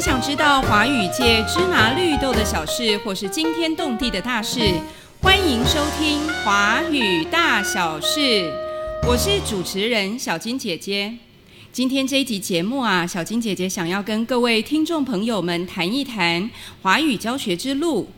[0.00, 4.58] 想知道华语界芝麻绿豆的小事，或是惊天动地的大事，
[5.20, 8.18] 欢迎收听《华语大小事》。
[9.06, 11.14] 我是主持人小金姐姐。
[11.70, 16.48] 今天这一集节目啊，小金姐姐想要跟各位听众朋友们谈一谈
[16.80, 18.08] 华语教学之路。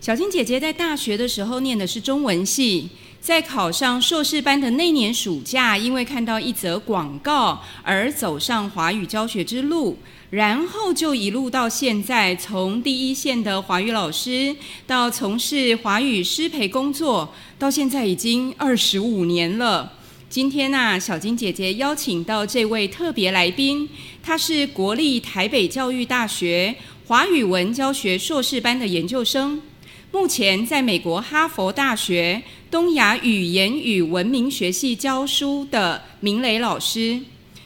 [0.00, 2.88] 小金姐姐在大学的时候念的是中文系。
[3.18, 9.98] 在考上硕士班的那年暑假，因为看到一则广告而走上华语教学之路，
[10.30, 14.54] 然后就一路到现在，从第一线的华语老师
[14.86, 19.92] 到从事华语师培工作，到现在已经二十五年了。
[20.28, 23.88] 今天呢，小金姐姐邀请到这位特别来宾，
[24.22, 26.74] 他是国立台北教育大学
[27.06, 29.62] 华语文教学硕士班的研究生。
[30.10, 37.20] 目前在美国哈佛大学东亚语言与文明学系教书的明磊老师，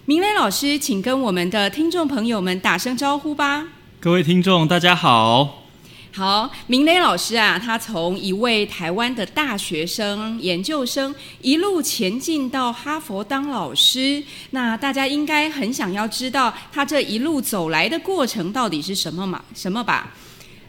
[0.06, 3.68] 明磊老师，请跟我们的听众朋友们打声招呼吧。
[4.00, 5.66] 各位听众，大家好。
[6.12, 14.22] 好，明磊老师啊，他从一位台湾的大学生、研究生，一路前进到哈佛当老师。
[14.50, 19.44] 那大家应该很想要知道，他这一路走来的过程到底是什么嘛？
[19.54, 20.14] 什么吧？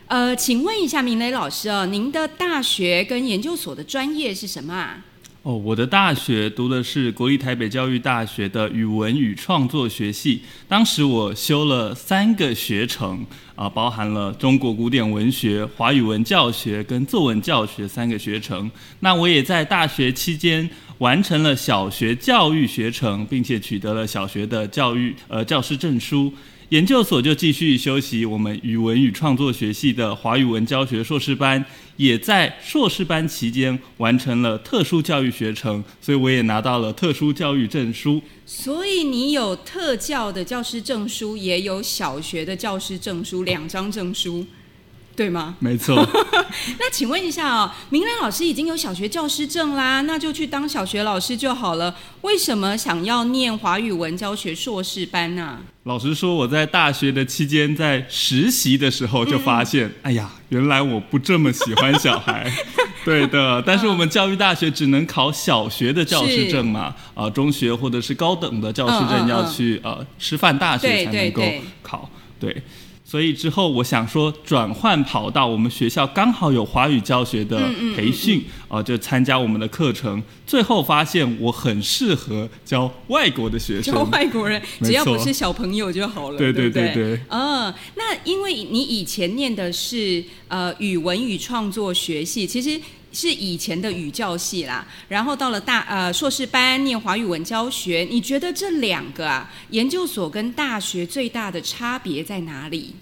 [0.07, 4.97] 呃，请问一下明磊老师哦，您的大学跟研究所的专业是什么啊？
[5.43, 13.25] 哦，我的大学读的是国立台北教育大学的语文与创作学系，当时我修了三个学程
[13.55, 18.69] 啊，包含了中国古典文学、华语文教学跟作文教学三个学程。
[18.99, 26.31] 那我也在大学期间完成了小学教育学程，并且取得了小学的教育呃教师证书。
[26.71, 31.65] 研究所就继续修习我们语文与创作学系的华语文教学硕士班，
[31.97, 38.21] 也在硕士班期间完成了特殊教育学程，所以我也拿到了特殊教育证书。
[38.45, 44.45] 所以你有特教的教师证书，也有小学的教师证书，两张证书。
[45.15, 45.55] 对吗？
[45.59, 45.95] 没错。
[46.79, 51.95] 那请问一下哦，明兰老师已经有小学教师证啦，那就去当小学老师就好了。
[52.21, 55.59] 为什么想要念华语文教学硕士班呢？
[55.83, 62.51] 老实说，我在大学的期间，在实习的时候就发现，哎呀，原来我不这么喜欢小孩。
[63.03, 71.43] 对的，但是我们教育大学只能考小学的教师证嘛，啊，中学或者是高等的教师证要去呃师范大学才能够
[71.81, 72.09] 考。
[72.39, 72.61] 对。
[73.11, 77.59] 所以之后我想说转换跑道，我们学校刚好有华语教学的
[77.93, 80.23] 培训啊，就参加我们的课程。
[80.47, 86.37] 最后发现我很适合教外国的学生，教外国人，只要不是小朋友就好了。
[86.37, 87.19] 对对对对。
[87.27, 92.79] 嗯，那因为你以前念的是呃语文与创作学系，其实。
[93.11, 102.95] 是以前的语教系啦，然后到了大呃硕士班念华语文教学，你觉得这两个啊研究所跟大学最大的差别在哪里？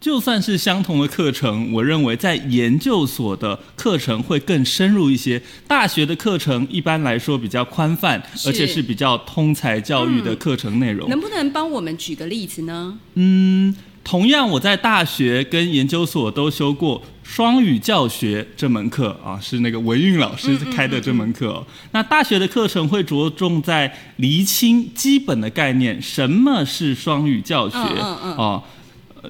[0.00, 11.08] 就算是相同的课程，我认为在研究所的课程会更深入一些，大学的课程一般来说比较宽泛，而且是比较通才教育的课程内容。
[11.08, 12.98] 能不能帮我们举个例子呢？
[13.14, 13.74] 嗯。
[14.04, 17.00] 同样，我在大学跟研究所都修过
[17.32, 21.64] 双语教学这门课啊，是那个文韵老师开的这门课。
[21.92, 28.62] 那大学的课程会着重在厘清基本的概念，什么是双语教学啊？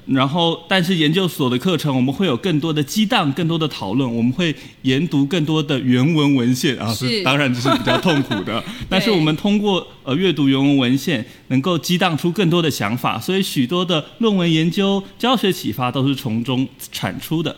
[0.07, 6.93] 然后，但是研究所的课程，我们会有更多的激荡，更多的讨论，我们会研读更多的原文文献啊。
[6.93, 8.61] 是，当然这是比较痛苦的。
[8.89, 17.55] 但是我们通过呃阅读原文文献，能够激荡出更多的想法，所以许多的论文研究、教学启发都是从中产出的。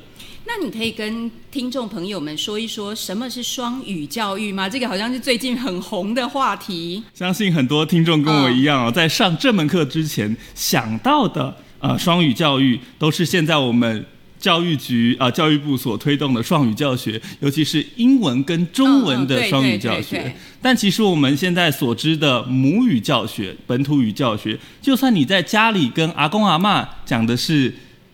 [0.47, 4.69] 那你可以跟听众朋友们说一说什么是双语教育吗？
[4.69, 7.03] 这个好像是最近很红的话题。
[7.13, 11.55] 相信很多听众跟我一样哦，在上这门课之前想到的。
[11.79, 14.03] 呃，双语教育都是现在我们
[14.39, 20.33] 教育局啊教育部所推动的双语教学，尤其是英文跟中文的双语教学。
[20.61, 27.71] 但其实我们现在所知的母语教学、本土语教学，就算你在家里跟阿公阿妈讲的是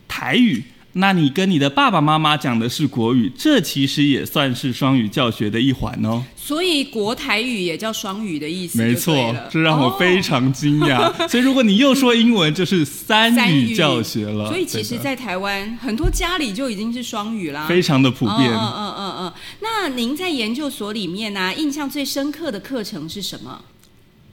[0.07, 0.61] 台语。
[0.93, 6.23] 那你跟你的爸爸妈妈讲的是国语，这其实也算是双语教学的一环哦。
[6.35, 11.11] 所以国台语也叫双语的意思，没错，这让我非常惊讶。
[11.29, 14.49] 所以如果你又说英文，就是 三语教学了。
[14.49, 18.51] 所以其实，在台湾很多家里就已经是双语啦，非常的普遍。
[18.51, 19.33] 嗯嗯嗯嗯。
[19.61, 23.61] 那您在研究所里面呢，印象最深刻的课程是什么？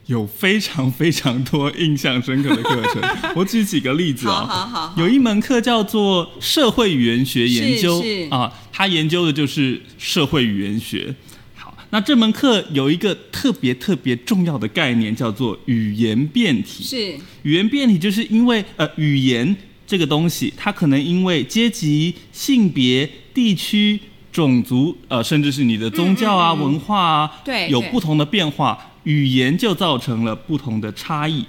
[0.08, 3.02] 有非常非常多印象深刻的课程，
[3.36, 4.36] 我举几个例子啊。
[4.36, 4.94] 好好好。
[4.96, 11.14] 有一门课叫做社会语言学研究啊，它研究的就是社会语言学。
[11.54, 16.82] 好，那这门课有一个特别特别重要的概念，叫做语言变体。
[16.82, 17.14] 是。
[17.42, 19.54] 语言变体就是因为呃语言
[19.86, 24.00] 这个东西，它可能因为阶级、性别、地区、
[24.32, 28.78] 种族，呃，甚至是你的宗教啊、嗯嗯嗯文化啊，对对有不同的变化，
[29.08, 31.42] 语言就造成了不同的差异。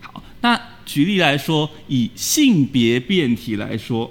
[0.00, 4.08] 好，那举例来说，以性别变体来说，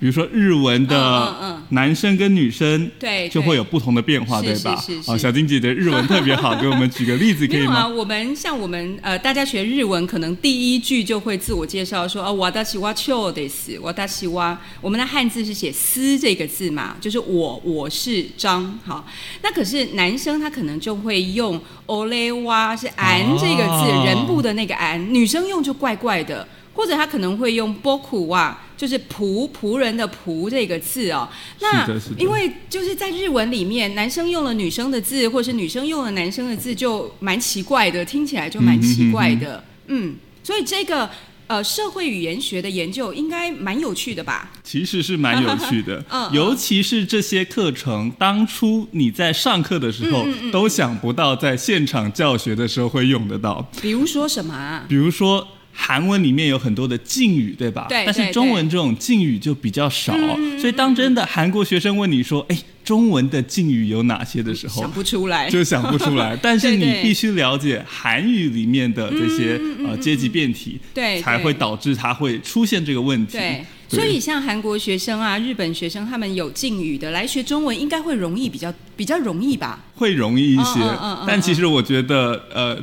[0.00, 4.74] 比如说日文的嗯男生跟女生，对就会有不同的变化，是对吧？
[4.80, 7.86] 是是是啊，小金姐姐日文特别好，给我们举个例子可以吗？
[7.86, 19.06] 我们像我们呃，大家学日文，可能第一句就会自我介绍说，哦，我大西哇秋的是，我大西哇，我们的汉字是写“思”这个字嘛，就是我我是张，好，
[19.42, 26.48] 那可是男生他可能就会用 ole 哇是“俺”这个字，哦人部的那个“俺”，女生用就怪怪的。
[26.80, 31.28] 或者他可能会用 boku 啊，就是仆仆人的仆这个字哦。
[31.60, 31.86] 那
[32.16, 39.62] 因为就是在日文里面，男生用了女生的字，或者是女生用了男生的字，就蛮奇怪的，听起来就蛮奇怪的。
[39.88, 41.10] 嗯所以这个
[41.48, 44.50] 呃社会语言学的研究应该蛮有趣的吧？
[44.64, 53.68] 其实是蛮有趣的 嗯，嗯尤其是这些课程，当初你在上课的时候嗯都想不到，在现场教学的时候会用得到。
[53.82, 54.86] 比如说什么啊？
[54.88, 57.86] 比如说韩文里面有很多的敬语，对吧？
[57.88, 65.48] 对对但是中文这种敬语就比较少，嗯所以当真的韩国学生问你说：“哎，中文的敬语有哪些？”的时候想，不出来。
[65.48, 66.36] 就想不出来。
[66.42, 73.38] 但是你必须了解韩语里面的这些呃阶级变体，对对才会导致它会出现这个问题。
[73.38, 79.84] 对，所以像韩国学生啊、日本学生，他们有敬语的来学中文，应该会容易比较比较容易吧？
[79.94, 80.80] 会容易一些，
[81.26, 82.78] 但其实我觉得，呃，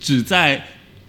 [0.00, 0.62] 只在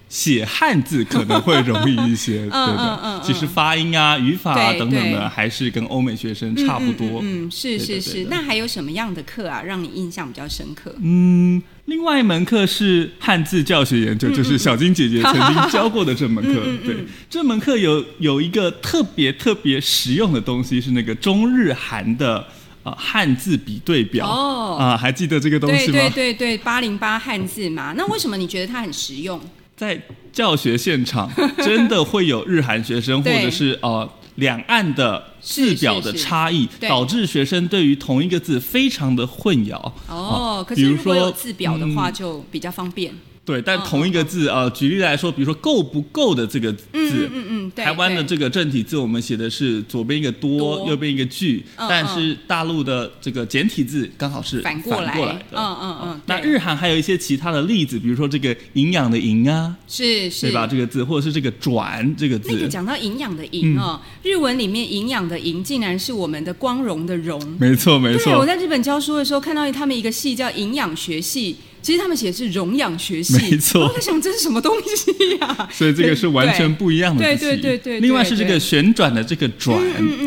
[0.10, 3.00] 写汉字可能会容易一些， 对嗯嗯的。
[3.04, 7.20] 嗯其实发音啊、语法啊等等对的，还是跟欧美学生差不多。
[7.22, 8.26] 嗯，嗯是是是。
[8.30, 10.96] 那还有什么样的课啊，让你印象比较深刻？
[11.02, 16.62] 嗯，另外一门课是汉字教学研究，就是小金姐姐曾经教过的这门课。
[16.66, 16.96] 嗯对，
[17.30, 22.44] 这门课有有一个特别特别实用的东西，是那个中日韩的
[22.84, 24.28] 呃汉字比对表。
[24.28, 25.94] 哦啊，还记得这个东西吗？
[25.94, 27.94] 对对对，八零八汉字嘛。
[27.96, 29.40] 那为什么你觉得它很实用？
[29.80, 29.98] 在
[30.34, 31.32] 教学现场，
[31.64, 39.80] 真的会有日韩学生，或者是呃两岸的字表的差异，对导致学生对于同一个字非常的混淆。
[40.10, 43.14] 哦，可比如是如果有说字表的话，嗯就比较方便。
[43.50, 47.84] 对，但嗯同一个字呃，举例来说，比如说“够不够”的这个字，嗯嗯嗯，对。
[47.84, 55.46] 台湾的对这个正体字，我们写的是左边一个多，多右边一个句，嗯但是大陆的这个简体字刚好是反过来来的。
[55.54, 60.68] 嗯嗯嗯那日韩还有一些其他的例子，比如说这个营养的营啊，是是对吧？
[60.68, 67.42] 这个字，或者是这个转这个字，那个讲到营养的营哦，日文里面营养的营竟然是我们的光荣的荣。
[67.60, 73.34] 没错没错，我，在日本教书的时候看到他们一个系叫营养学系，其实他们写的是容养学系。
[73.38, 73.88] 没错。
[73.88, 79.78] 我在想这是什么东西呀、 所以这个是完全不一样的对字体对对对对另外是这个旋转的这个转，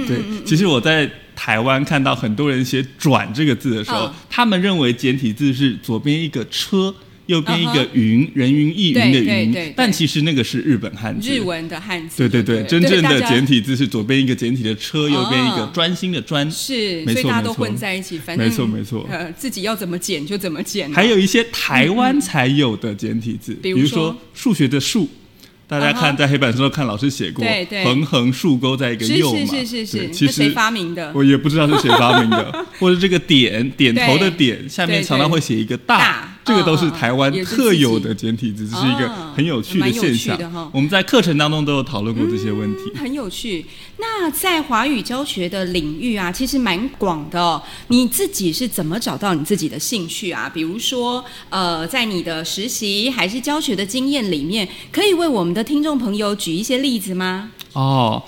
[0.06, 1.10] 对，其实我在。
[1.34, 6.94] 台湾看到很多人写“转”这个字的时候，嗯他们认为简体字是左边一个车，
[7.26, 11.30] 右边一个云，人云亦云的对对对云对，但其实那个是日本汉字。
[11.30, 12.16] 日文的汉字。
[12.28, 16.50] 对对对，真正的简体字是左边一个简体的车，右边一个哦专心的专。
[16.50, 17.64] 是，没错所以大家都没错。
[17.64, 19.06] 混在一起，反正没错没错。
[19.10, 20.92] 呃，自己要怎么剪就怎么剪。
[20.92, 24.18] 还有一些台湾才有的简体字，比如说说？
[24.34, 25.08] 数学的数。
[25.68, 29.86] 大家看在黑板上看老师写过对对，横横竖勾在一个右嘛，是是是。
[29.86, 31.10] 是，对其那谁实发明的？
[31.14, 40.70] 我也不知道是谁发明的， 或者这个点点头的点下面常常会写一个大大，这个都是台湾特有的简体字，这是一个哦很有趣的现象。
[40.72, 42.92] 我们在课程当中都有讨论过这些问题。
[42.96, 43.64] 很有趣。
[43.98, 47.62] 那在华语教学的领域啊，其实蛮广的哦。
[47.88, 50.50] 你自己是怎么找到你自己的兴趣啊？
[50.52, 57.50] 比如说，呃，在你的实习还是教学的经验里面，可以为我们的听众朋友举一些例子吗？
[57.74, 58.22] 哦，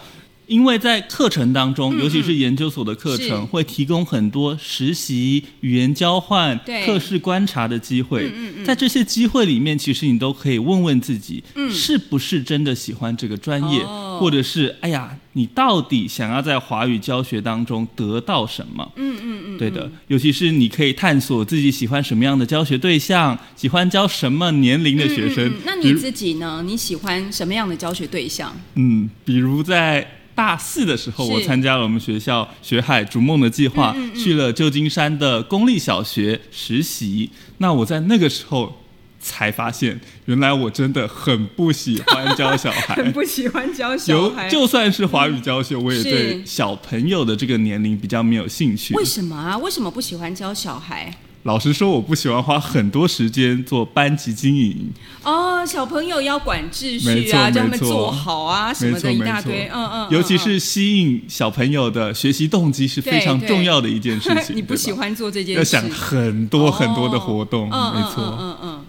[0.47, 8.31] 因为在课程当中，嗯尤其是研究所的课程，会提供很多实习、语言交换、对课室观察的机会。
[8.35, 18.93] 嗯嗯在这些机会里面，其实你都可以问问自己，嗯是不是真的喜欢这个专业，哦或者是哎呀，你到底想要在华语教学当中得到什么？
[18.97, 25.53] 嗯嗯嗯，对的，尤其是你可以探索自己喜欢什么样的教学对象，喜欢教什么年龄的学生。
[25.65, 26.63] 那你自己呢？
[26.65, 28.55] 你喜欢什么样的教学对象？
[28.77, 37.31] 嗯，比如在大四的时候，我参加了我们学校“学海逐梦”的计划，嗯嗯嗯去了旧金山的公立小学实习。
[37.59, 38.81] 那我在那个时候
[39.21, 42.95] 才发现，原来我真的很不喜欢教小孩。
[43.03, 48.95] 很不喜欢教小孩，就算是华语教学，我也对小朋友的这个年龄比较没有兴趣。
[48.95, 49.57] 为什么啊？
[49.59, 51.17] 为什么不喜欢教小孩？
[51.45, 54.91] 老实说，我不喜欢花很多时间做班级经营。
[55.23, 64.57] 哦，啊，小朋友要管秩序啊，叫他们坐好啊，什么的一大堆，嗯嗯，尤其嗯是吸引小朋友的学习动机是非常重要的一件事情。
[64.57, 68.25] 你不喜欢做这件事，要想很多很多的哦活动，没错。
[68.25, 68.85] 嗯嗯嗯。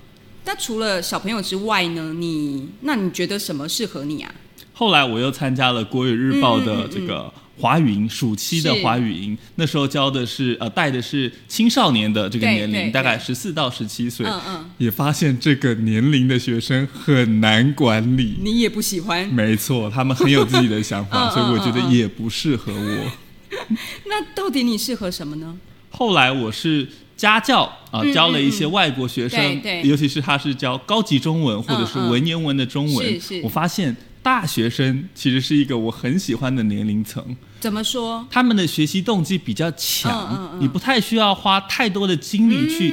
[0.46, 2.14] 那除了小朋友之外呢？
[2.14, 4.34] 你那你觉得什么适合你啊？
[4.72, 18.36] 后来我又参加了国语日报的这个华语营，暑期的华语营，那时候教的是呃带的是青少年的这个年龄，大概十四到十七岁，嗯嗯，也发现这个年龄的学生很难管理。
[18.42, 19.28] 你也不喜欢。
[19.30, 23.12] 没错，他们很有自己的想法， 嗯所以我觉得也不适合我。
[24.08, 25.56] 那到底你适合什么呢？
[25.90, 26.86] 后来我是
[27.16, 29.90] 家教啊、嗯教了一些外国学生，对对。
[29.90, 33.42] 尤其是他是教高级中文或者是文言文的中文，是是。
[33.42, 33.96] 我发现
[34.26, 37.24] 大学生其实是一个我很喜欢的年龄层。
[37.60, 38.26] 怎么说？
[38.32, 42.92] 他们的学习动机比较强，嗯嗯嗯你不太需要花太多的精力去、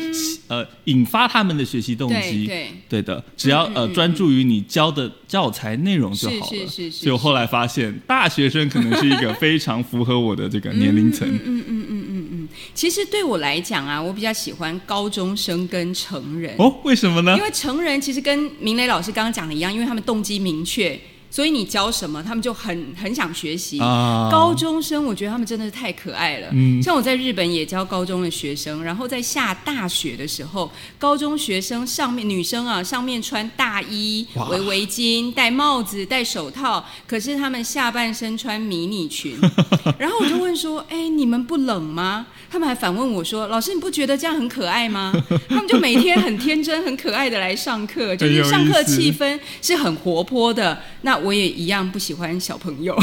[0.49, 2.47] 呃引发他们的学习动机。
[2.47, 6.47] 对对的，只要、呃专注于你教的教材内容就好了。
[6.47, 11.27] 是是是是所以我后来发现，大学生可能是一个非常符合我的这个年龄层。
[11.27, 12.49] 嗯嗯嗯嗯嗯嗯。
[12.75, 16.55] 其实对我来讲啊，我比较喜欢高中生跟成人。
[16.59, 17.43] 哦，为什么呢因？
[17.43, 20.99] 为成人其实跟明磊老师刚刚讲的一样，因为他们动机明确，
[21.33, 23.81] 所以你教什么，他们就很很想学习。
[23.81, 26.49] 啊高中生，我觉得他们真的是太可爱了。
[26.53, 39.39] 嗯像我在日本也教高中的学生，然后在下大雪的时候，高中学生上面女生啊，上面穿大衣、围围巾、戴帽子、戴手套，可是他们下半身穿迷你裙。
[39.99, 45.11] 然后我就问说：“哎，你们不冷吗？”他们还反问我说：“老师，你不觉得这样很可爱吗？”
[45.49, 50.79] 他们就每天很天真、很可爱的来上课， 就是上课气氛是很活泼的。
[51.01, 52.97] 那我也一样不喜欢小朋友。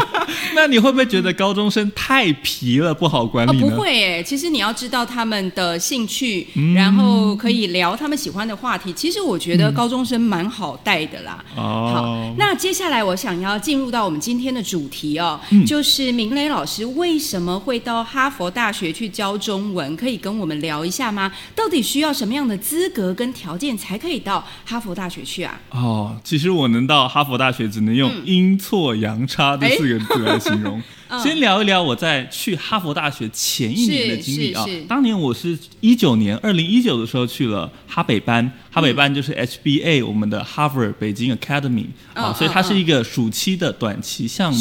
[0.54, 3.68] 那你会不会觉得高中生太皮了，不好管哦，理呢？
[3.68, 8.92] 不会诶，其实你要知道他们的兴趣，嗯然后可以聊他们喜欢的话题。
[8.92, 11.44] 其实我觉得高中生蛮好带的啦。
[11.56, 19.96] 哦好哦，，那接下来我想要进入到我们今天的主题哦，嗯就是明磊老师为什么会到哈佛大学去教中文？
[19.96, 21.30] 可以跟我们聊一下吗？
[21.54, 25.60] 到底需要什么样的资格跟条件才可以到哈佛大学去啊？
[25.70, 30.78] 哦，其实我能到哈佛大学，只能用阴错阳差这哎四个字来形容。
[31.08, 34.64] 嗯先聊一聊我在去哈佛大学前一年的经历啊。
[34.86, 44.58] 当年我是一九年，二零一九的时候去了哈北班，哈北班就是 HBA 我们的 Harvard 北京 Academy 啊，嗯所以它嗯是一个暑期的短期项目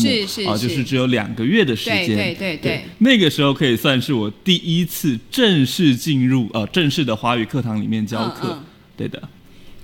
[0.49, 2.07] 啊，就是只有两个月的时间。
[2.07, 8.57] 对对对对那个时候可以算是我第一次正式进入呃正式的华语课堂里面教课。
[8.97, 9.21] 对的。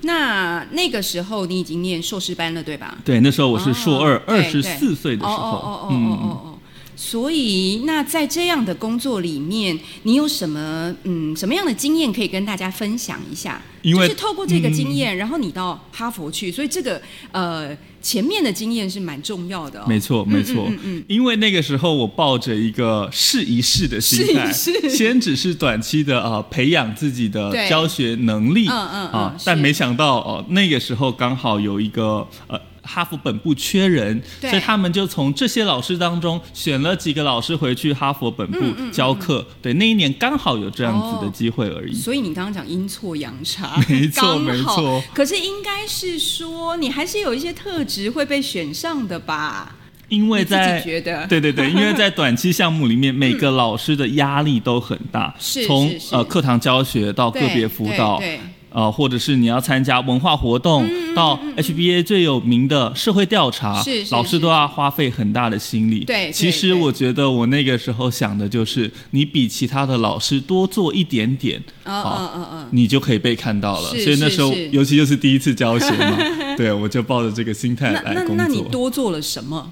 [0.05, 2.97] 那那个时候你已经念硕士班了，对吧？
[3.03, 6.51] 对，那时候我是硕二哦，二十四岁的时哦候，哦哦哦嗯哦哦哦。
[6.97, 13.61] 所以，那在这样的工作里面，你有什么嗯什么样的经验可以跟大家分享一下？
[13.81, 17.01] 因为就是透过这个经验，然后你到哈佛去，所以这个
[17.33, 19.85] 呃前面的经验是蛮重要的哦。
[19.87, 32.61] 没错，没错，嗯嗯嗯因为那个时候我抱着一个试一试的心态，试一试先只是短期的啊、呃培养自己的教学能力，嗯嗯嗯啊，但没想到哦、那个时候刚好有一个呃。
[32.85, 38.59] 哈佛本部缺人，所以他们就从这些老师当中选了几个老师回去哈佛本部
[38.91, 39.45] 教课。
[39.61, 41.93] 对，那一年刚好有这样子的机会而已。
[41.93, 45.03] 所以你刚刚讲阴错阳差， 没错没错。
[45.13, 49.75] 可是应该是说，你还是有一些特质会被选上的吧？
[50.07, 51.25] 因为在觉得。
[51.25, 58.39] 对对对，因为在 短期项目里面，每个老师的压力都很大，是从呃课堂教学到个别辅导，对
[58.75, 66.03] 呃，或者是你要参加文化活动，到 HBA 最有名的社会调查，嗯是是老师都要花费很大的心力。
[66.03, 72.67] 对对其实我觉得我那个时候想的就是，你比其他的老师多做一点点，嗯好嗯嗯嗯。
[72.71, 73.89] 你就可以被看到了。
[73.91, 76.17] 所以那时候尤其又是第一次教学嘛，
[76.57, 78.67] 对，我就抱着这个心态来工那那你作。
[78.69, 79.71] 多做了什么？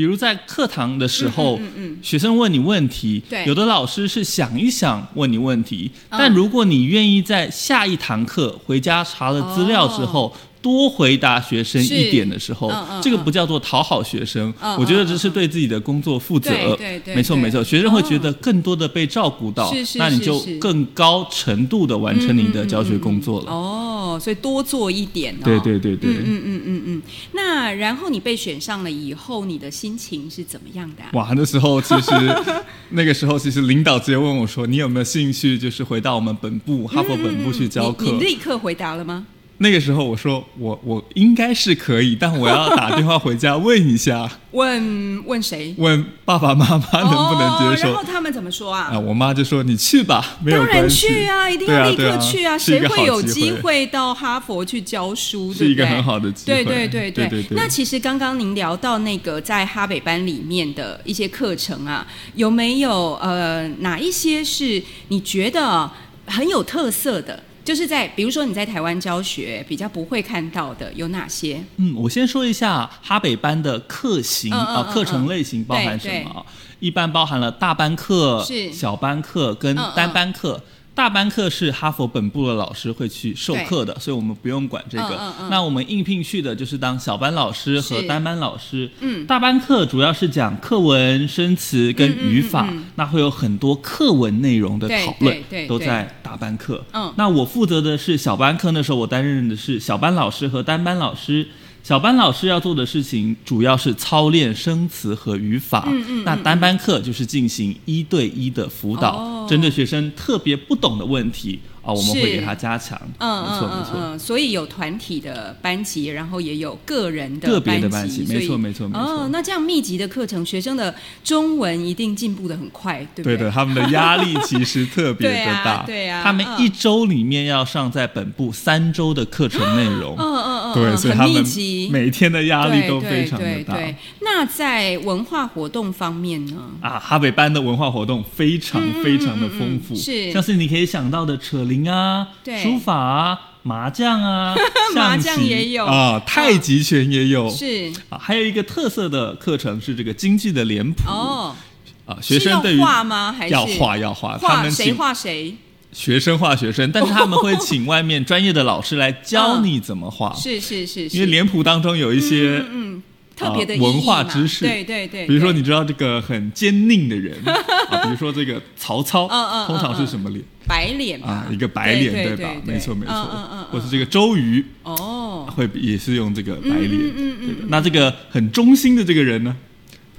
[0.00, 10.34] 比如在课堂的时候，嗯嗯嗯学生问你问题，有的老师是想一想问你问题，嗯但如果你愿意在下一堂课回家查了资料之后。
[10.62, 16.50] 多回答学生一点的时候，嗯嗯这个不叫做讨好学生，嗯我觉得这是对自己的工作负责。
[16.50, 23.50] 对对对对没错没错，学生会觉得更多的被照顾到，是是那你就更高程度的完成你的教学工作了。
[23.50, 25.44] 哦，所以多做一点哦。
[25.44, 26.10] 对对对对。
[26.10, 27.02] 嗯嗯嗯嗯嗯。
[27.32, 32.10] 那然后你被选上了以后，你的心情是怎么样的啊、哇，那时候其实
[32.90, 39.26] 那个时候其实领导直接问我说：“你有没有兴趣，就是回到我们本部哈佛本部去教课？”你你立刻回答了吗？
[39.62, 45.74] 那个时候我说我我应该是可以，但我要打电话回家问一下， 问问谁？
[45.76, 47.88] 问爸爸妈妈能不能接受。
[47.88, 48.88] 哦然后他们怎么说啊？
[48.92, 50.88] 啊，我妈就说你去吧，没有当然。
[50.88, 52.56] 去啊，一定要立刻去啊！
[52.56, 55.52] 谁会有机机会到哈佛去教书？
[55.52, 65.90] 是一个很好的机会对对对对对对那其实刚刚您聊到那个在哈北班里面的一些课程啊，有没有呃哪一些是你觉得
[66.24, 67.42] 很有特色的？
[67.64, 71.62] 就是在比如说你在台湾教学比较不会看到的有哪些？
[71.76, 76.44] 嗯，我先说一下哈北班的课型啊，嗯课程类型包含什么啊？
[76.80, 80.62] 一般包含了大班课、小班课跟单班课。
[80.92, 85.04] 大班课是哈佛本部的老师会去授课的，所以我们不用管这个。
[85.04, 88.90] 嗯嗯嗯那我们应聘去的就是当小班老师和单班老师。
[89.00, 96.84] 嗯大班课主要是讲课文、生词跟语法，那会有很多课文内容的讨论都在大班课。
[96.92, 97.12] 嗯。
[97.16, 101.44] 那我负责的是小班课，那时候我担任的是小班老师和单班老师。
[101.82, 106.24] 小班老师要做的事情主要是操练生词和语法，嗯嗯。
[106.24, 109.46] 那单班课就是进行一对一的辅导，哦。
[109.48, 113.00] 针对学生特别不懂的问题啊，我们会给他加强。
[113.18, 113.90] 嗯没错没错。
[113.94, 120.94] 嗯所以有团体的班级，然后也有个人的个别的班班级没错没错没错哦，那这样密集的课程，学生的
[121.24, 125.84] 中文一定进步的很快，对不对对的，他们的压力其实特别的大。
[125.86, 130.14] 对啊对啊他们嗯一周里面要上在本部三周的课程内容。
[130.18, 133.76] 嗯嗯嗯，对，所以他们集，每天的压力都非常的大。
[134.20, 136.56] 那在文化活动方面呢？
[136.80, 142.26] 啊，哈北班的文化活动非常非常的丰富，是像是你可以想到的扯铃啊、
[142.62, 144.54] 书法啊、麻将啊、
[144.94, 145.86] 麻象棋将也有。
[145.86, 147.48] 啊，太极拳也有。
[147.48, 147.90] 是。
[148.10, 151.08] 啊，还有一个特色的课程是这个京剧的脸谱。
[151.08, 151.56] 哦，
[152.04, 153.32] 啊，学生对于画吗？
[153.32, 153.54] 还是？
[153.54, 155.54] 要画要画，他画谁画谁？
[155.92, 163.02] 学生画学生，但是他们会请外面专业的老师来教你怎么画， 是是是是，因为脸谱当中有一些嗯嗯
[163.40, 167.34] 特别的文化知识对对对，比如说，你知道这个很坚定的人
[167.90, 171.46] 啊，比如说这个曹操，嗯嗯嗯通常是什么脸白脸啊？
[171.50, 172.50] 一个白脸，对吧？
[172.64, 176.92] 对没错没错嗯嗯嗯，或是这个周瑜哦，会也是用这个白脸。
[176.92, 179.56] 嗯嗯那这个很忠心的这个人呢，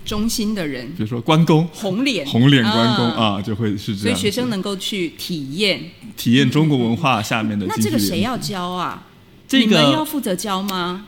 [0.03, 4.15] 忠心的人比如说关公，红脸红脸关公啊，啊，就会是这样所以。
[4.15, 5.79] 学生能够去体验。
[6.17, 7.75] 体验中国文化下面的那。
[7.81, 9.03] 这个谁要教啊？
[9.47, 11.05] 这个要负责教吗？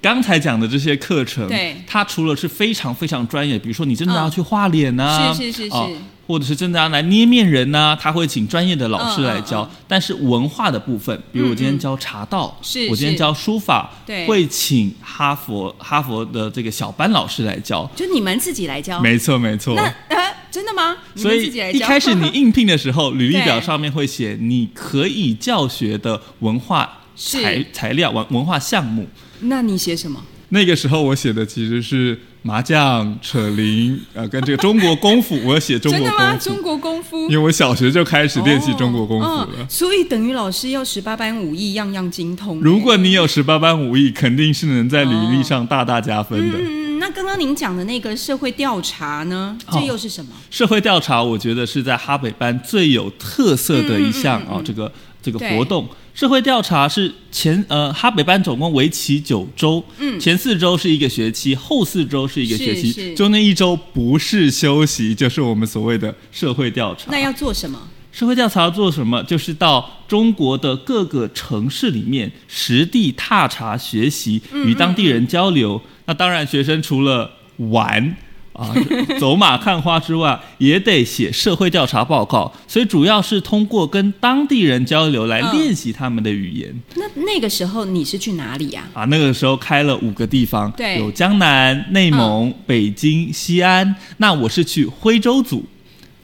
[0.00, 5.86] 刚才讲的这些课程，对它除了是非常非常专业，比如说你真的嗯要去画脸呐、是是是是啊
[6.26, 9.62] 或者是真的要来捏面人呐、他会请专业的老师来教。
[9.62, 17.84] 嗯嗯但是文化的部分，比如我今天教茶道，是是我今天教书法，对会请哈佛哈佛的这个小班老师来教。
[17.96, 19.00] 就你们自己来教？
[19.00, 19.74] 没错没错。
[19.74, 20.96] 那呃，真的吗？
[21.16, 21.46] 所以？
[21.72, 29.06] 一开始 你应聘的时候，履历表上面会写你可以教学的文化是材材料文文化项目。
[29.40, 30.22] 那你写什么？
[30.52, 36.30] 那个时候我写的其实是麻将、扯铃， 呃，跟这个中国功夫， 我写中国真的吗？
[36.32, 39.48] 功夫，中国功夫因为我小学就开始练习中国功夫了。
[39.68, 42.58] 所以等于老师要十八般武艺，样样精通。
[42.60, 46.58] 如果你有十八般武艺，肯定是能在履历上大大加分的。
[46.58, 49.56] 嗯，那刚刚您讲的那个社会调查呢？
[49.66, 50.32] 哦这又是什么？
[50.50, 55.88] 社会调查，我觉得是在哈北班最有特色的一项嗯嗯嗯嗯啊，这个这个活动。
[56.20, 67.10] 社会调查是前呃哈北班总共为期九周，嗯前四周是一个学期，后四周是一个学期，中间一周不是休息，就是我们所谓的社会调查。
[67.10, 67.88] 那要做什么？
[68.12, 69.22] 社会调查要做什么？
[69.22, 75.80] 就是到中国的各个城市里面实地踏查学习，嗯与当地人交流。
[76.04, 78.14] 那当然，学生除了玩。
[78.60, 78.74] 啊，
[79.18, 85.58] 走马看花之外，也得写社会调查报告，所以主要是通过跟当地人交流来嗯。
[85.58, 86.74] 练习他们的语言。
[86.96, 90.98] 那那个时候你是去哪里呀、啊，那个时候开了五个地方，对。
[90.98, 93.96] 有江南、内蒙、北京、西安。
[94.18, 95.64] 那我是去徽州组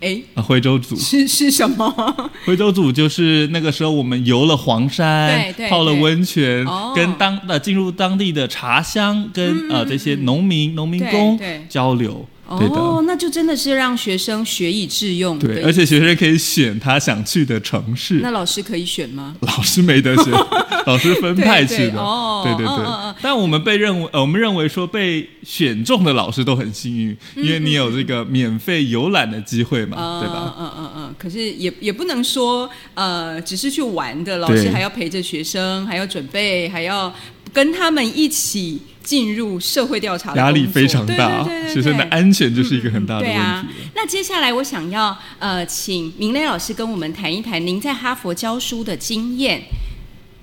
[0.07, 0.95] 哎，啊，徽州组。
[0.97, 1.91] 是是什么？
[2.47, 11.39] 徽州组就是那个时候我们游了黄山，对对泡了温泉，哦跟当呃进入当地的茶乡，跟、呃这些农民、农民工
[11.69, 12.27] 交流。
[12.49, 15.39] 哦，那就真的是让学生学以致用。
[15.39, 18.21] 对，而且学生可以选他想去的城市。
[18.23, 19.35] 那老师可以选吗？
[19.41, 20.33] 老师没得选，
[20.87, 21.79] 老师分派去的。
[21.79, 30.55] 对对哦对对对嗯嗯嗯但我们被认为，呃，我们认为说被选中的老师都很幸运，因为你有这个免费游览的机会嘛，嗯对吧？
[30.59, 31.15] 嗯嗯嗯。
[31.19, 37.13] 可是也也不能说呃，只是去玩的，老师还要陪着学生，还要准备，还要
[37.53, 49.63] 跟他们一起进入社会调查的压力非常大，对对对对学生的安全就是一个很大的问题那接下来我想要呃，请明磊老师跟我们谈一谈您在哈佛教书的经验。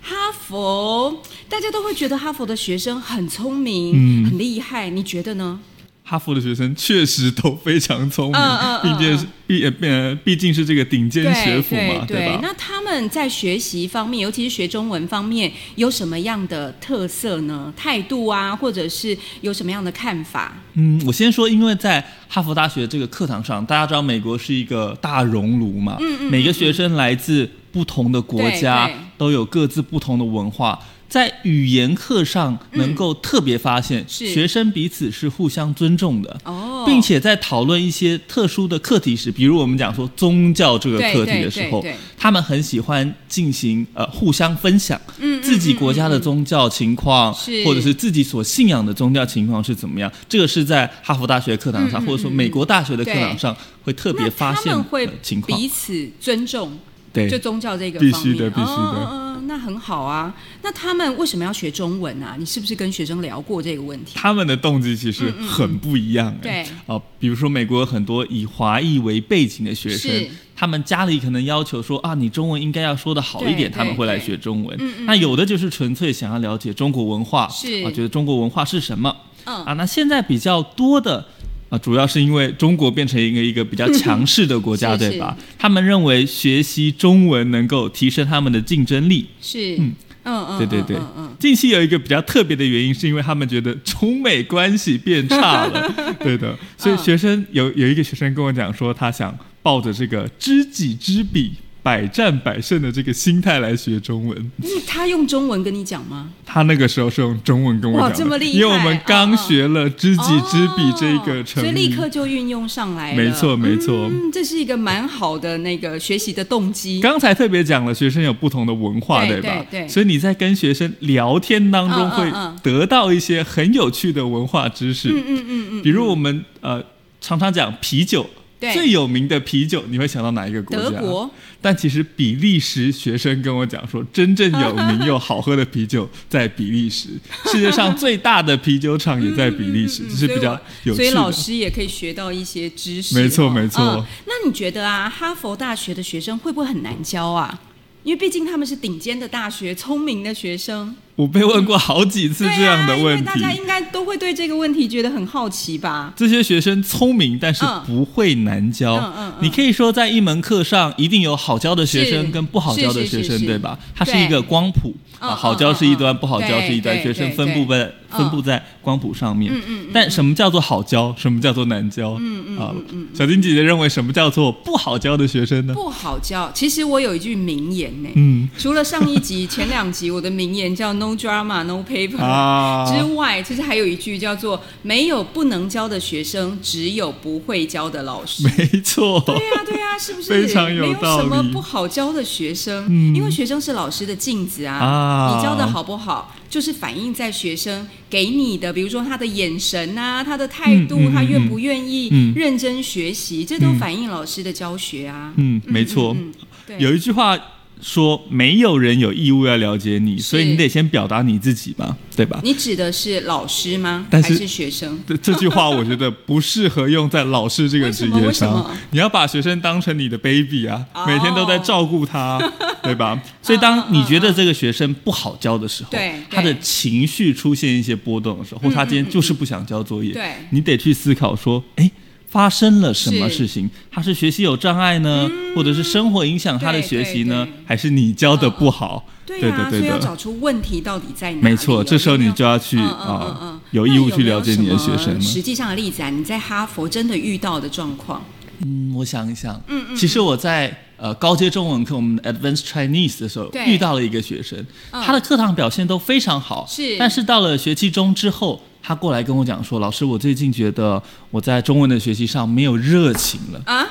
[0.02, 5.60] 哈佛，大家都会觉得哈佛的学生很聪明、嗯很厉害，你觉得呢？
[6.04, 8.41] 哈佛的学生确实都非常聪明，
[8.84, 12.39] 毕竟是毕呃呃毕竟是这个顶尖学府嘛，对吧？
[12.41, 17.73] 那他们在学习方面，尤其是学中文方面，有什么样的特色呢？
[17.75, 20.56] 态度啊，或者是有什么样的看法？
[20.73, 30.77] 嗯，我先说，因为在哈佛大学这个课堂上，大家知道美国是一个大熔炉嘛，嗯嗯每个学生来自不同的国家都有各自不同的文化。
[31.13, 41.86] 在语言课上，能够特别发现、嗯学生彼此是互相尊重的，哦，并且在讨论一些特殊的课题时，比如我们讲说宗教这个课题的时候
[42.17, 44.99] 他们很喜欢进行呃互相分享
[45.43, 47.63] 自己国家的宗教情况，是。
[47.63, 50.12] 或者是自己所信仰的宗教情况是怎么样。
[50.28, 55.56] 这个是在哈佛大学课堂上，或者说美国大学的课堂上会特别发现的情况。
[55.60, 56.76] 彼此尊重，
[57.13, 60.34] 对就宗教这个必须的必须的哦哦哦那很好啊。
[60.63, 62.36] 那他们为什么要学中文啊？
[62.39, 64.13] 你是不是跟学生聊过这个问题？
[64.15, 70.12] 他们的动机其实很不一样、哎对哦、比如说美国有很多以华裔为背景的学生，
[70.56, 75.06] 他们家里可能要求说啊，你中文应该要说的好一点，他们会来学中文嗯嗯。
[75.06, 79.73] 那有的就是纯粹想要了解中国文化，是啊，觉得中国文化是什么嗯啊？
[79.73, 81.28] 那现在比较多的。
[81.73, 85.36] 啊，主要是因为中国变成一个一个比较强势的国家， 是对吧？
[85.57, 89.95] 他们认为学习中文能够提升他们的竞争力，是，嗯。
[90.25, 90.95] 嗯嗯，对对对。
[90.95, 96.97] 嗯嗯嗯，近期有一个比较特别的原因，是因为他们觉得中美关系变差了， 对的，所以嗯。
[96.99, 101.51] 学生有有一个学生跟我讲说，他想抱着这个知己知彼、
[101.84, 104.52] 百战百胜的这个心态来学中文。
[104.63, 106.30] 因为他用中文跟你讲吗？
[106.46, 113.17] 他那个时候是用中文跟我讲的，哇这么厉害因为我们刚嗯嗯学了知己知彼这个哦成语，所以立刻就运用上来了。
[113.17, 114.10] 没错没错。
[114.10, 117.02] 嗯，这是一个蛮好的那个学习的动机。
[117.02, 119.65] 刚才特别讲了，学生有不同的文化，对吧？
[119.69, 125.10] 对对所以你在跟学生聊天当中，嗯嗯会嗯得到一些很有趣的文化知识。
[125.10, 126.82] 嗯嗯嗯嗯，比如我们呃
[127.19, 128.26] 常常讲啤酒，
[128.63, 130.89] 对最有名的啤酒，你会想到哪一个国家？
[130.89, 131.30] 德国。
[131.62, 137.10] 但其实比利时学生跟我讲说，真正有名又好喝的啤酒在比利时，
[137.45, 141.04] 世界上最大的啤酒厂也在比利时，嗯嗯嗯这是比较有趣的。
[141.04, 143.21] 所以老师也可以学到一些知识哦。
[143.21, 147.62] 没错没错嗯那你觉得啊，哈佛大学的学生会不会很难教啊？
[148.04, 150.93] 因为毕竟他们是顶尖的大学，聪明的学生。
[151.15, 153.30] 我被问过好几次这样的问题。
[153.30, 156.12] 啊、大家应该都会对这个问题觉得很好奇吧？
[156.15, 158.95] 这些学生聪明，但是嗯不会难教。
[158.95, 163.78] 嗯嗯嗯你可以说，在一门课上，一定有好教的学生跟不好教的学生，对吧？
[163.95, 169.52] 它是一个光谱啊，好教是一端，不好教是一端，学生分布在分布在光谱上面。
[169.54, 171.13] 嗯嗯嗯但什么叫做好教？
[171.17, 172.17] 什么叫做难教？
[172.19, 172.73] 嗯嗯啊
[173.13, 175.73] 小金姐姐认为什么叫做不好教的学生呢？
[175.73, 176.52] 不好教。
[176.54, 188.44] 其实我有一句名言呢、嗯除了上一集、前两集我的名言叫 “No drama, no paper”、啊， 之外，其实还有一句叫做“没有不能教的学生，只有不会教的老师”。
[188.58, 190.30] 没错， 对呀、对呀、是不是？
[190.32, 194.76] 非常有没有什么不好教的学生，嗯因为学生是老师的镜子啊。
[194.78, 205.34] 啊你教的好不好，就是反映在学生给你的，比如说他的眼神啊，他的态度，嗯嗯嗯他愿不愿意嗯认真学习，这都嗯反映老师的教学啊。
[205.38, 206.13] 嗯，没错。
[206.13, 206.34] 嗯嗯
[206.66, 207.38] 对，有一句话
[207.84, 212.39] 说，没有人有义务要了解你，所以你得先表达你自己嘛，对吧？
[212.41, 214.06] 你指的是老师吗？
[214.10, 214.98] 但是还是学生？
[215.06, 218.74] 这这句话我觉得不适合用在老师这个职业上。
[218.91, 222.39] 你要把学生当成你的 baby 啊，哦每天都在照顾他，
[222.82, 223.22] 对吧？
[223.41, 231.91] 所以当你觉得这个学生不好教的时候对，他的情绪出现一些波动的时候，或他今天就是不想交作业对，你得去思考说，哎。
[232.34, 233.69] 发生了什么事情？
[233.91, 239.06] 他是学习有障碍呢，或者是生活影响他的学习呢对对，还是你教的不好？
[239.24, 239.80] 对呀、对的，对。
[239.80, 240.04] 所以要的。
[240.04, 241.43] 找出问题到底在哪里。
[241.43, 248.26] 没错，这时候你就要去啊有义务去了解你的学生实际上的例子啊，你在哈佛真的遇到的状况，
[248.65, 249.96] 嗯，我想一想，嗯嗯。
[249.96, 254.58] 其实我在呃高阶中文课，我们 Advanced Chinese 的时候遇到了一个学生，
[254.89, 255.04] 嗯。
[255.04, 256.98] 他的课堂表现都非常好，是。
[256.98, 263.62] 但是到了学期中之后，他过来跟我讲说，老师，我最近觉得我在中文的学习上没有热情了。
[263.65, 263.88] 啊，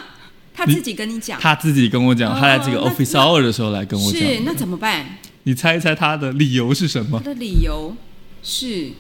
[0.55, 5.18] 他自己跟你讲，他自己跟我讲，哦他在这个 Office Hour 的时候来跟我讲，是那怎么办？
[5.44, 7.31] 你猜一猜他的理由是什么他？
[7.31, 7.96] 的理由
[8.42, 8.90] 是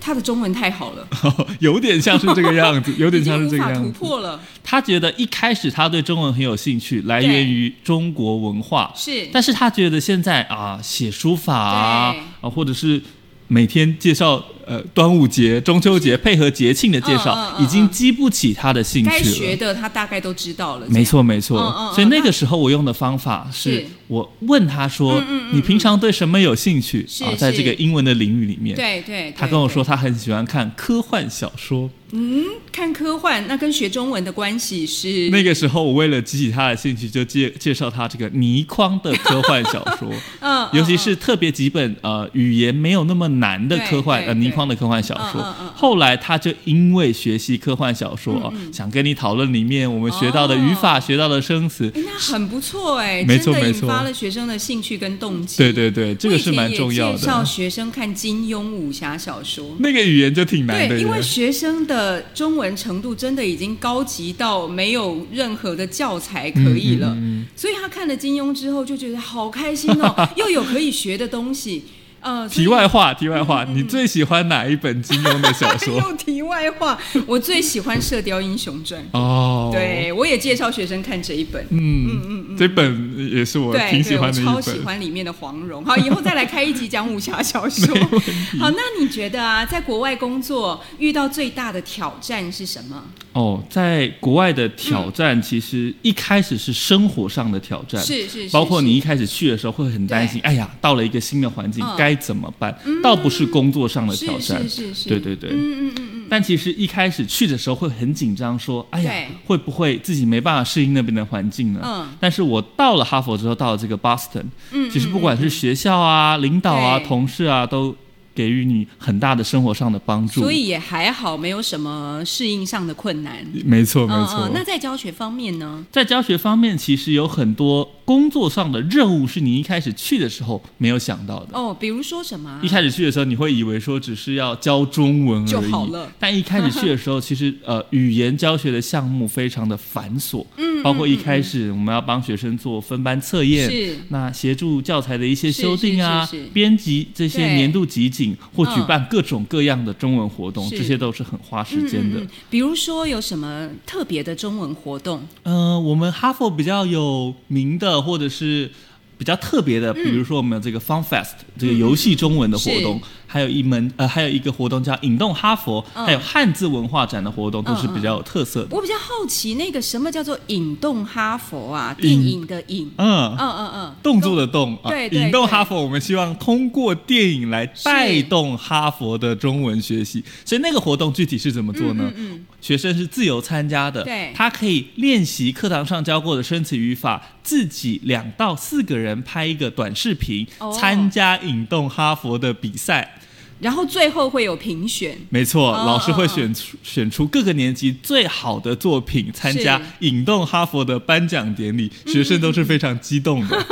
[0.00, 1.06] 他的中文太好了，
[1.60, 3.92] 有点像是这个样子， 有点像是这个样子。
[3.92, 13.00] 突破了，他觉得一开始他对中文很有兴趣，来源于中国文化，是但是他觉得现在啊，写书法啊，啊，或者是
[13.48, 19.16] 每天介绍呃端午节、中秋节配合节庆的介绍，嗯嗯嗯已经激不起他的兴趣了。
[19.16, 20.86] 该学的他大概都知道了。
[20.88, 21.92] 没错，没错。
[21.94, 31.90] 所以那个时候我用的方法是是我问他说：“你平常对什么有兴趣？”啊，在这个英文的领域里面，对对，对他跟我说他很喜欢看科幻小说。
[32.12, 45.70] 嗯看科幻，那跟学中文的关系是那个时候，我为了激起他的兴趣，就介介绍他这个倪匡的科幻小说， 嗯，尤其嗯是特别几本呃语言没有那么难的科幻呃倪匡的科幻小说嗯嗯嗯。
[45.74, 51.90] 后来他就因为学习科幻小说，哦想跟你讨论里面我们学到的语法、哦学到的生词。
[51.94, 55.56] 诶那很不错哎，没错没错发了学生的兴趣跟动机。
[55.58, 57.44] 对对对，这个是蛮重要的介绍。
[57.44, 59.76] 学生看金庸武侠小说。
[59.78, 71.84] 那个语言就挺难的对，因为学生的中文程度真的已经高级到没有任何的教材可以了，嗯所以他看了金庸之后就觉得好开心哦， 又有可以学的东西。
[72.20, 75.96] 呃，题外话，题外话，你最喜欢哪一本金庸的小说？
[76.00, 81.64] 又题外话，我最喜欢《射雕英雄传》哦，，对我也介绍学生看这一本。
[81.70, 84.78] 嗯嗯嗯，这本也是我挺喜欢的一超喜。
[84.80, 85.84] 欢里面的黄蓉。
[85.84, 87.94] 好，以后再来开一集讲武侠小说。
[88.60, 93.02] 好，那你觉得啊，在国外工作遇到最大的挑战是什么？
[93.32, 102.76] 哦，在国外的挑战，其实一开始是生活上的挑战，是是是，包括你一开始去的时候会很担心，哎呀，到了一个新的环境嗯该怎么办？
[103.02, 104.62] 倒不是工作上的挑战。
[104.62, 105.50] 是，是是是，对对对。
[105.50, 109.12] 嗯嗯嗯嗯，但其实一开始去的时候会很紧张，说，哎呀，
[109.46, 111.80] 会不会自己没办法适应那边的环境呢？
[111.84, 112.08] 嗯。
[112.18, 117.94] 但是我到了哈佛之后，到了这个 Boston，嗯其实不管是学校啊、领导啊、同事啊，都
[118.40, 120.40] 给予你很大的生活上的帮助。
[120.40, 123.44] 所以也还好，没有什么适应上的困难。
[123.66, 124.48] 没错没嗯错。
[124.48, 125.84] 嗯，那在教学方面呢？
[125.92, 131.48] 在教学方面，其实有很多工作上的任务是你一开始去的时候没有想到的。
[131.52, 132.60] 哦，比如说什么啊？
[132.62, 148.86] 一开始去的时候，你会以为说只是要教中文而已，就好了但一开始去的时候，其实 呃语言教学的项目非常的繁琐，嗯包括一开始我们要帮学生做分班测验，是那协助教材的一些修订啊编辑这些年度集锦或举嗯。
[148.86, 150.78] 办各种各样的中文活动，是。
[150.78, 152.20] 这些都是很花时间的。
[152.20, 152.28] 嗯嗯嗯。
[152.50, 155.22] 比如说有什么特别的中文活动？
[155.42, 158.70] 呃，我们哈佛比较有名的，或者是
[159.18, 159.82] 比较特别嗯。
[159.82, 163.00] 的，比如说我们有这个 Fun Fest、这个游戏中文的活动，
[163.32, 168.74] 还有一门呃，还有一个活动叫引动哈佛，嗯还有汉字文化展的活动，都是比较有特色的。
[168.74, 171.94] 我比较好奇，那个什么叫做引动哈佛啊？
[171.96, 173.36] 电影的引，嗯。
[173.38, 180.24] 嗯嗯嗯，动作的动啊，对对引动哈佛，我们希望通过电影来带动哈佛的中文学习。
[180.44, 182.10] 所以那个活动具体是怎么做呢？
[182.16, 193.16] 嗯嗯学生是自由参加的，对他可以练习课堂上教过的生词语法，自己两到四个人拍一个短视频，哦参加引动哈佛的比赛。
[193.60, 195.16] 然后最后会有评选。
[195.28, 203.66] 没错，哦老师会哦选出选出各个年级最好的作品，参加引动哈佛的颁奖典礼，学生都是非常激动的。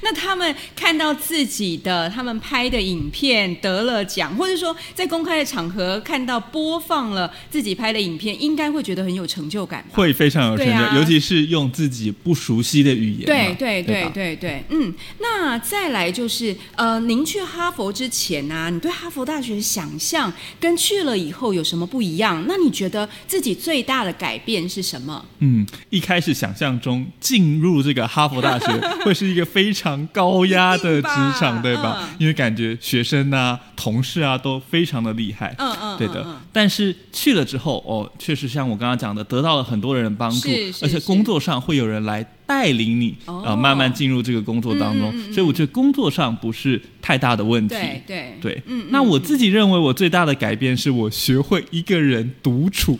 [0.00, 9.90] 那他们看到自己的他们拍的影片得了奖，或者说在公开的场合看到播放了自己拍的影片，应该会觉得很有成就感吧？
[9.92, 13.24] 会非常有成就，尤其是用自己不熟悉的语言。
[13.24, 22.44] 对对对对对，嗯，那再来就是呃，您去哈佛之前啊，你对哈佛大学的想象跟去了以后有什么不一样？
[22.46, 25.24] 那你觉得自己最大的改变是什么？
[25.38, 28.66] 嗯，一开始想象中进入这个哈佛大学
[29.04, 31.08] 会是一个非常高压的职
[31.38, 31.98] 场，吧对吧？
[32.02, 32.16] 嗯。
[32.18, 35.54] 因为感觉学生啊、同事啊都非常的厉害。
[35.58, 36.32] 嗯嗯，对的，嗯。
[36.32, 40.48] 嗯但是去了之后，哦，确实像我刚刚讲的，得到了很多人的帮助，
[40.82, 43.42] 而且工作上会有人来带领你，哦。
[43.46, 47.74] 呃，慢慢进入这个工作当中，所以我觉得工作上不是太大的问题。
[47.74, 48.38] 对对。
[48.40, 52.98] 对，嗯嗯那我自己认为我最大的改变是我学会一个人独处。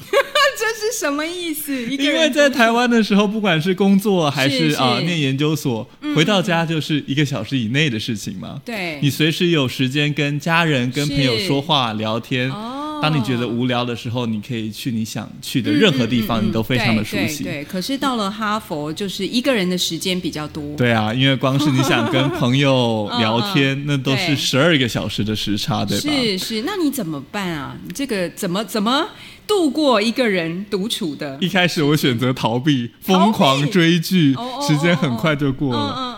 [0.59, 1.85] 这是什么意思？
[1.87, 8.61] 因为在台湾的时候，不管是工作还是是啊、是念研究所，回到家就是一个小时以内的事情嘛。
[8.65, 12.51] 对你随时有时间跟家人、跟朋友说话、聊天。
[12.51, 17.43] 哦当你觉得无聊的时候，你可以去你想去的任何地方，你都非常的熟悉。
[17.43, 20.63] 对对对，可是到了哈佛，就是一个人的时间比较多。
[20.77, 26.09] 对啊，因为光是你想跟朋友嗯聊天， 嗯那都是十二个小时的时差，对吧？
[26.09, 27.77] 是是，那你怎么办啊？
[27.85, 29.09] 你这个怎么怎么
[29.49, 31.37] 度过一个人独处的？
[31.41, 34.33] 一开始我选择逃避，疯狂追剧
[34.67, 36.12] 时间很快就过嗯了。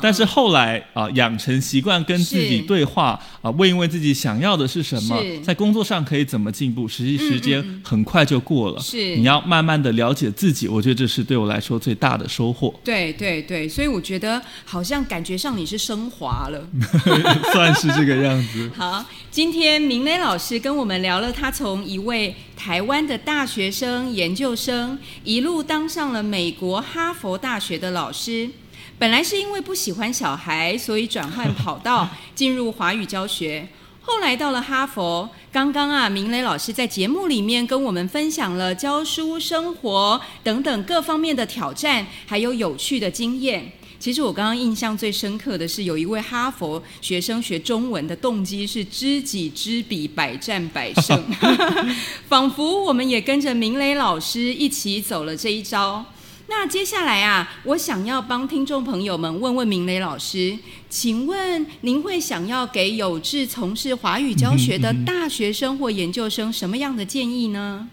[0.00, 8.80] 但是后来啊、养成习惯跟自己对话啊、问一问自己想要的是什么，在工作上可以怎么进步，实际时间很快就过了。
[8.80, 16.68] 是你要慢慢的了解自己，我觉得这是对我来说最大的收获，对对对，所以我觉得好像感觉上你是升华了。
[17.52, 18.70] 算是这个样子。
[18.76, 28.50] 好，今天明磊老师跟我们聊了他从一位台湾的大学生、研究生，一路当上了美国哈佛大学的老师。
[29.00, 33.66] 本来是因为不喜欢小孩，所以转换跑道 进入华语教学。
[34.02, 43.72] 后来到了哈佛，刚刚啊，明磊老师在节目里面跟我们分享了教书、生活等等各方面的挑战，还有有趣的经验。
[43.98, 51.24] 其实我刚刚印象最深刻的是，有一位哈佛学生学中文的动机是知己知彼，百战百胜，
[52.28, 56.04] 仿佛我们也跟着明磊老师一起走了这一招。
[56.50, 60.58] 那接下来啊，我想要帮听众朋友们问问明磊老师，
[60.88, 67.88] 请问您会想要给有志从事华语教学的大学生或研究生什么样的建议呢？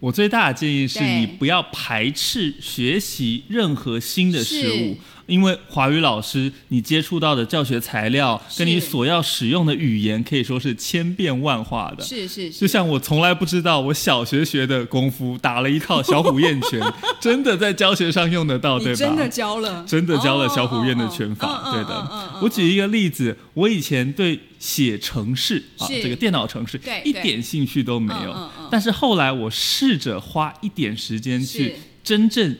[0.00, 12.02] 我最大的建议是你不要排斥学习任何新的事物，因为华语老师你接触到的教学材料跟你所要使用的语言可以说是千变万化的。
[12.02, 16.80] 是是是，就像我从来不知道，我小学学的功夫打了一套小虎燕拳，
[17.20, 18.98] 真的在教学上用得到，对吧？
[18.98, 22.40] 真的教了，真的教了小虎燕的哦拳法，对的嗯。
[22.42, 28.30] 我举一个例子，我以前对写程式啊，这个电脑程式对一点兴趣都没有。
[28.30, 32.54] 嗯嗯嗯，但是后来我试着花一点时间去真正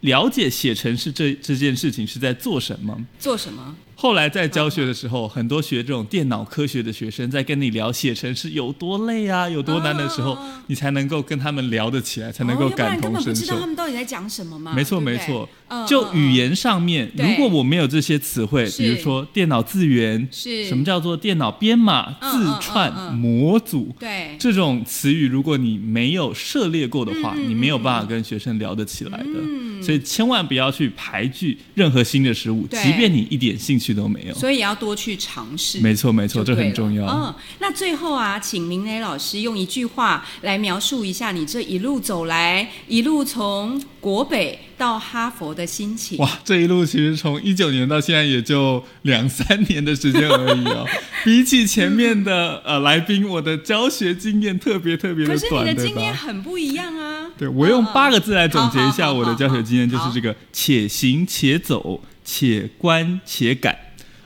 [0.00, 2.96] 了解写程式这这件事情是在做什么。
[3.18, 3.76] 做什么？
[4.00, 13.42] 后来在教学的时候，很多学这种电脑科学的学生在跟你聊写程式有多累啊，有多难的时候哦，你才能够跟他们聊得起来，才能够感同身受。
[13.42, 13.66] 知道他。
[13.66, 14.72] 们到底在讲什么吗。
[14.74, 15.46] 没错没错。
[15.68, 16.30] 嗯，就语。
[16.30, 17.28] 言上面，对。
[17.28, 20.64] 如果我没有这些词汇，比如说电脑资源，是。
[20.66, 29.26] 什么叫做电脑编码、嗯字串、模组，对，这种词语，如果你没有涉猎过的话，你没有办法跟学生聊得起来的。
[29.36, 29.82] 嗯。
[29.82, 34.34] 所以千万不要去排拒任何新的事物，即便你一点兴趣都没有。
[34.34, 35.80] 所以也要多去尝试。
[35.80, 37.06] 没错没错，这很重要。
[37.06, 46.18] 嗯，那最后啊，请明磊老师用一句话来描述一下你这一路走来，一路从国北到哈佛的心情。
[46.18, 50.86] 哇，这一路其实从一九年到现在也就两三年的时间而已哦。
[51.24, 56.14] 比起前面的呃来宾，我的教学经验特别特别可是你的经验？
[56.14, 57.28] 很不一样啊。
[57.36, 63.76] 对我用嗯八个字来总结一下我的教学经验，就是这个：且行且走，且观且感。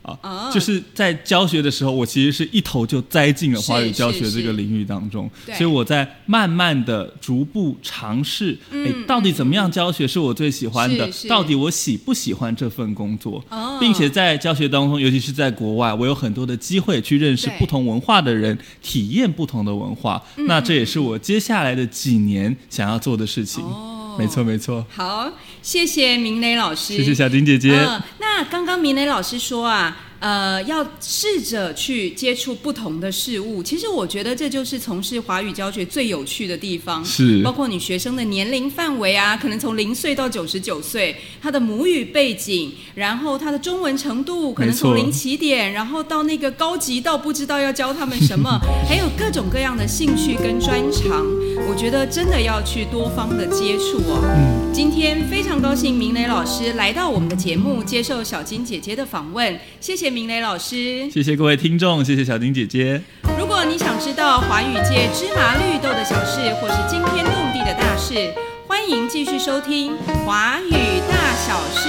[0.04, 11.10] 啊哦，就是在教学的时候，我其实是一头就栽进了华语教学这个领域当中，所以我在慢慢的逐步尝试，哎、嗯到底怎么样教学是我最喜欢的？
[11.26, 13.42] 到底我喜不喜欢这份工作？
[13.48, 20.22] 哦并且在教学当中，尤其是在国外，我有很多的机会去认识不同文化的人，体验不同的文化。
[20.36, 23.64] 嗯那这也是我接下来的几年想要做的事情。
[23.64, 24.84] 哦没错，没错。
[24.90, 25.30] 好，
[25.62, 26.96] 谢谢明磊老师。
[26.96, 27.70] 谢谢小丁姐姐。
[27.76, 33.62] 嗯，那刚刚明磊老师说啊，呃，要试着去接触不同的事物。
[33.62, 48.58] 其实我觉得这就是从事华语教学最有趣的地方，是包括你学生的年龄范围啊，可能从零岁到九十九岁，他的母语背景，然后他的中文程度，可能从零起点，然后到那个高级到不知道要教他们什么，
[48.88, 51.22] 还有各种各样的兴趣跟专长。
[51.68, 54.20] 我觉得真的要去多方的接触哦。
[54.24, 61.10] 嗯，今天非常高兴明磊老师来到我们的节目，接受小金姐姐的访问，谢谢明磊老师。
[61.10, 63.02] 谢谢各位听众，谢谢小丁姐姐。
[63.36, 68.32] 如果你想知道华语界芝麻绿豆的小事，或是惊天动地的大事，
[68.68, 69.92] 欢迎继续收听
[70.24, 71.88] 《华语大小事》，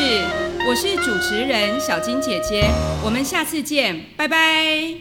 [0.68, 2.68] 我是主持人小金姐姐，
[3.04, 4.96] 我们下次见，拜拜。